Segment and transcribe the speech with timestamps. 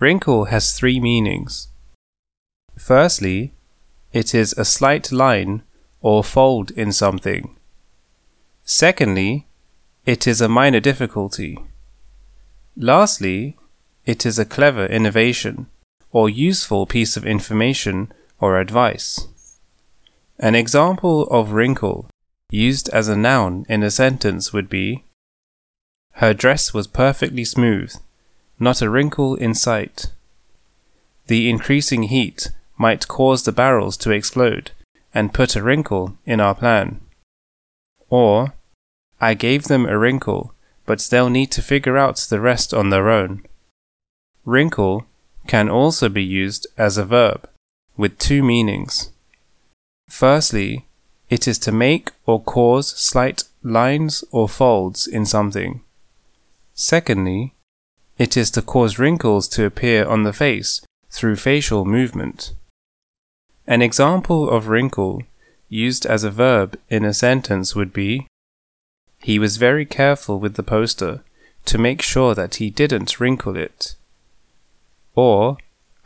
[0.00, 1.68] Wrinkle has three meanings.
[2.76, 3.52] Firstly,
[4.12, 5.62] it is a slight line
[6.00, 7.56] or fold in something.
[8.64, 9.46] Secondly,
[10.04, 11.58] it is a minor difficulty.
[12.76, 13.56] Lastly,
[14.04, 15.66] it is a clever innovation
[16.10, 19.28] or useful piece of information or advice.
[20.38, 22.08] An example of wrinkle
[22.50, 25.04] used as a noun in a sentence would be
[26.14, 27.94] Her dress was perfectly smooth,
[28.58, 30.06] not a wrinkle in sight.
[31.26, 34.72] The increasing heat might cause the barrels to explode
[35.12, 37.00] and put a wrinkle in our plan.
[38.10, 38.54] Or,
[39.20, 40.54] I gave them a wrinkle,
[40.86, 43.44] but they'll need to figure out the rest on their own.
[44.44, 45.06] Wrinkle
[45.46, 47.48] can also be used as a verb
[47.96, 49.10] with two meanings.
[50.08, 50.86] Firstly,
[51.30, 55.80] it is to make or cause slight lines or folds in something.
[56.74, 57.53] Secondly,
[58.18, 62.52] it is to cause wrinkles to appear on the face through facial movement.
[63.66, 65.22] An example of wrinkle
[65.68, 68.26] used as a verb in a sentence would be
[69.18, 71.24] He was very careful with the poster
[71.64, 73.94] to make sure that he didn't wrinkle it.
[75.14, 75.56] Or,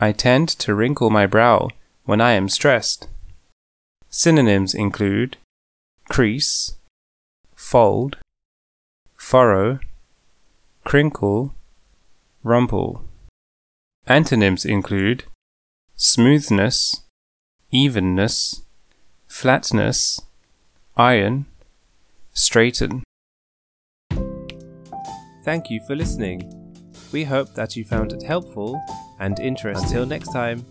[0.01, 1.69] I tend to wrinkle my brow
[2.05, 3.09] when I am stressed.
[4.09, 5.37] Synonyms include
[6.09, 6.77] crease,
[7.55, 8.17] fold,
[9.17, 9.81] furrow,
[10.85, 11.55] crinkle,
[12.43, 13.05] rumple.
[14.07, 15.25] Antonyms include
[15.97, 17.03] smoothness,
[17.71, 18.63] evenness,
[19.27, 20.21] flatness,
[20.97, 21.47] iron,
[22.33, 23.03] straighten.
[25.45, 26.53] Thank you for listening.
[27.13, 28.81] We hope that you found it helpful
[29.19, 29.85] and interesting.
[29.87, 30.65] Until next time.